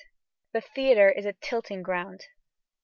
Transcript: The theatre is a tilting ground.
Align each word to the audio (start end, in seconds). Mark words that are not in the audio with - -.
The 0.53 0.61
theatre 0.61 1.11
is 1.11 1.27
a 1.27 1.33
tilting 1.33 1.83
ground. 1.83 2.25